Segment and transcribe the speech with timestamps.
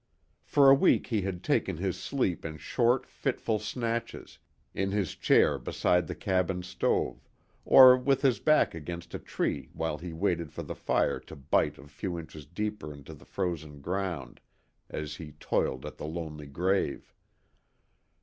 [0.43, 4.39] For a week he had taken his sleep in short fitful snatches,
[4.73, 7.29] in his chair beside the cabin stove,
[7.65, 11.77] or with his back against a tree while he waited for the fire to bite
[11.77, 14.41] a few inches deeper into the frozen ground
[14.89, 17.13] as he toiled at the lonely grave.